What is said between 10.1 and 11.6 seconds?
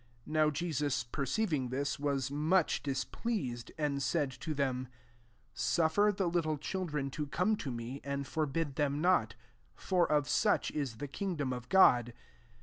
of such is the kingdom